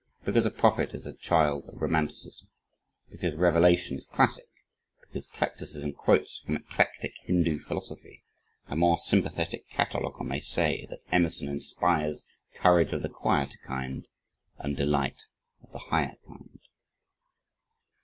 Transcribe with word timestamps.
Because 0.25 0.47
a 0.47 0.49
prophet 0.49 0.95
is 0.95 1.05
a 1.05 1.13
child 1.13 1.65
of 1.67 1.79
romanticism 1.79 2.47
because 3.11 3.35
revelation 3.35 3.97
is 3.97 4.07
classic, 4.07 4.47
because 4.99 5.27
eclecticism 5.27 5.93
quotes 5.93 6.39
from 6.39 6.55
eclectic 6.55 7.13
Hindu 7.25 7.59
Philosophy, 7.59 8.23
a 8.65 8.75
more 8.75 8.97
sympathetic 8.97 9.69
cataloguer 9.69 10.23
may 10.23 10.39
say, 10.39 10.87
that 10.89 11.03
Emerson 11.11 11.47
inspires 11.47 12.23
courage 12.55 12.93
of 12.93 13.03
the 13.03 13.09
quieter 13.09 13.59
kind 13.63 14.07
and 14.57 14.75
delight 14.75 15.27
of 15.61 15.71
the 15.71 15.77
higher 15.77 16.15
kind. 16.27 16.59